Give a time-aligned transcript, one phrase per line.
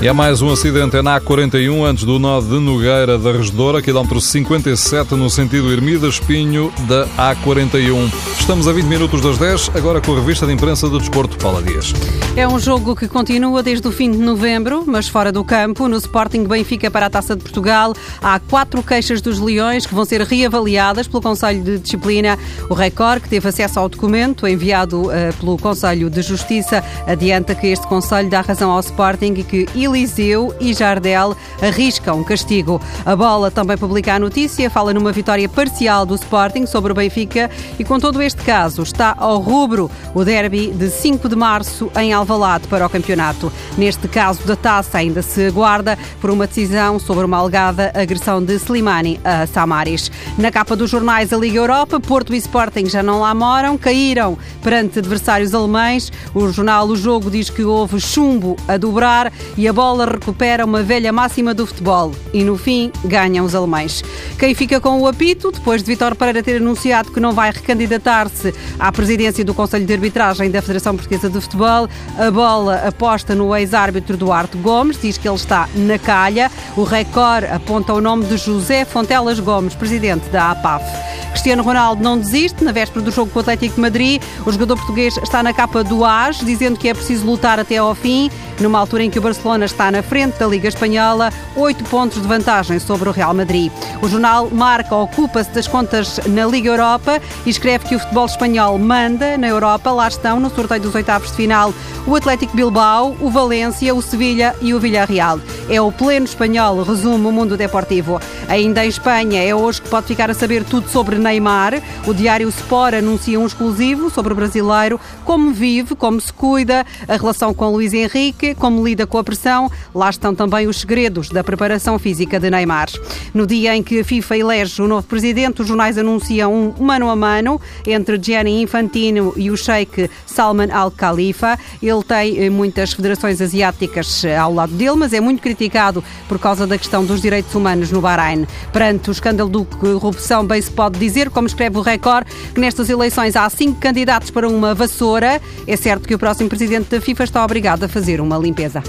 [0.00, 4.20] E há mais um acidente na A41 antes do nó de Nogueira da Regedoura, quilómetro
[4.20, 7.04] 57 no sentido Ermida-Espinho da
[7.34, 8.08] A41.
[8.38, 11.60] Estamos a 20 minutos das 10, agora com a revista de imprensa do Desporto, Paula
[11.60, 11.92] Dias.
[12.36, 15.88] É um jogo que continua desde o fim de novembro, mas fora do campo.
[15.88, 17.92] No Sporting Benfica para a Taça de Portugal,
[18.22, 22.38] há quatro queixas dos Leões que vão ser reavaliadas pelo Conselho de Disciplina.
[22.70, 25.10] O Record, que teve acesso ao documento enviado uh,
[25.40, 30.54] pelo Conselho de Justiça, adianta que este Conselho dá razão ao Sporting e que Eliseu
[30.60, 32.80] e Jardel arriscam castigo.
[33.04, 37.50] A bola também publica a notícia, fala numa vitória parcial do Sporting sobre o Benfica
[37.78, 42.12] e com todo este caso está ao rubro o derby de 5 de março em
[42.12, 43.50] Alvalade para o campeonato.
[43.76, 48.54] Neste caso da taça ainda se aguarda por uma decisão sobre uma alegada agressão de
[48.54, 50.10] Slimani a Samaris.
[50.36, 54.36] Na capa dos jornais da Liga Europa, Porto e Sporting já não lá moram, caíram
[54.62, 56.12] perante adversários alemães.
[56.34, 60.82] O jornal O Jogo diz que houve chumbo a dobrar e a bola recupera uma
[60.82, 64.02] velha máxima do futebol e no fim ganham os alemães.
[64.36, 68.52] Quem fica com o apito, depois de Vitor Pereira ter anunciado que não vai recandidatar-se
[68.76, 73.54] à presidência do Conselho de Arbitragem da Federação Portuguesa de Futebol, a bola aposta no
[73.54, 76.50] ex-árbitro Duarte Gomes, diz que ele está na calha.
[76.76, 80.84] O Record aponta o nome de José Fontelas Gomes, presidente da APAF.
[81.30, 82.64] Cristiano Ronaldo não desiste.
[82.64, 85.84] Na véspera do jogo com o Atlético de Madrid, o jogador português está na capa
[85.84, 88.28] do AS, dizendo que é preciso lutar até ao fim,
[88.60, 92.28] numa altura em que o Barcelona está na frente da Liga Espanhola, oito pontos de
[92.28, 93.72] vantagem sobre o Real Madrid.
[94.02, 98.78] O jornal Marca ocupa-se das contas na Liga Europa e escreve que o futebol espanhol
[98.78, 99.90] manda na Europa.
[99.90, 101.72] Lá estão, no sorteio dos oitavos de final,
[102.06, 105.40] o Atlético Bilbao, o Valência, o Sevilha e o Villarreal.
[105.68, 108.20] É o pleno espanhol, resume o mundo deportivo.
[108.48, 111.82] Ainda em Espanha, é hoje que pode ficar a saber tudo sobre Neymar.
[112.06, 117.16] O diário Sport anuncia um exclusivo sobre o brasileiro, como vive, como se cuida, a
[117.16, 119.70] relação com Luís Henrique, como lida com a pressão.
[119.94, 122.88] Lá estão também os segredos da preparação física de Neymar.
[123.34, 127.10] No dia em que a FIFA elege o novo presidente, os jornais anunciam um mano
[127.10, 131.58] a mano entre Gianni Infantino e o sheik Salman Al Khalifa.
[131.82, 136.38] Ele tem eh, muitas federações asiáticas eh, ao lado dele, mas é muito criticado por
[136.38, 138.37] causa da questão dos direitos humanos no Bahrein.
[138.72, 142.88] Perante o escândalo de corrupção, bem se pode dizer, como escreve o Record, que nestas
[142.88, 145.40] eleições há cinco candidatos para uma vassoura.
[145.66, 148.82] É certo que o próximo presidente da FIFA está obrigado a fazer uma limpeza.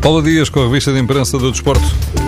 [0.00, 2.23] Paula Dias com a revista de imprensa do Desporto.